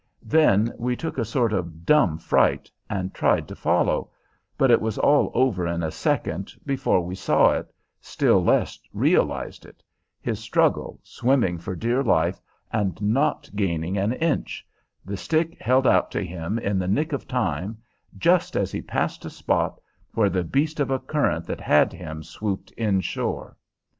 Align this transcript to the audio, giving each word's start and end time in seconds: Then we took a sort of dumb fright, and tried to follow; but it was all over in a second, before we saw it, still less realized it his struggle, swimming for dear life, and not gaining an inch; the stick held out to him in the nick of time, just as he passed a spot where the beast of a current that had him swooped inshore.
Then 0.25 0.73
we 0.79 0.95
took 0.95 1.19
a 1.19 1.23
sort 1.23 1.53
of 1.53 1.85
dumb 1.85 2.17
fright, 2.17 2.71
and 2.89 3.13
tried 3.13 3.47
to 3.47 3.55
follow; 3.55 4.09
but 4.57 4.71
it 4.71 4.81
was 4.81 4.97
all 4.97 5.29
over 5.35 5.67
in 5.67 5.83
a 5.83 5.91
second, 5.91 6.51
before 6.65 7.01
we 7.05 7.13
saw 7.13 7.51
it, 7.51 7.71
still 7.99 8.43
less 8.43 8.79
realized 8.93 9.63
it 9.63 9.83
his 10.19 10.39
struggle, 10.39 10.99
swimming 11.03 11.59
for 11.59 11.75
dear 11.75 12.01
life, 12.01 12.41
and 12.73 12.99
not 12.99 13.47
gaining 13.55 13.95
an 13.95 14.13
inch; 14.13 14.65
the 15.05 15.15
stick 15.17 15.55
held 15.61 15.85
out 15.85 16.09
to 16.09 16.23
him 16.25 16.57
in 16.57 16.79
the 16.79 16.87
nick 16.87 17.13
of 17.13 17.27
time, 17.27 17.77
just 18.17 18.55
as 18.55 18.71
he 18.71 18.81
passed 18.81 19.23
a 19.23 19.29
spot 19.29 19.79
where 20.15 20.31
the 20.31 20.43
beast 20.43 20.79
of 20.79 20.89
a 20.89 20.97
current 20.97 21.45
that 21.45 21.61
had 21.61 21.93
him 21.93 22.23
swooped 22.23 22.71
inshore. 22.75 23.55